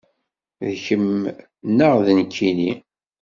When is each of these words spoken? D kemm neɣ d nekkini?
D 0.67 0.69
kemm 0.83 1.11
neɣ 1.77 1.93
d 2.05 2.07
nekkini? 2.19 2.71